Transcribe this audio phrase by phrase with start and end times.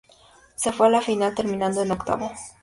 [0.55, 2.31] Se fue a la final, terminando en octavo.